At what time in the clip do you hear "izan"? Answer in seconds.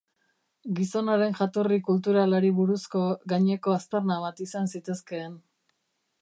4.49-4.73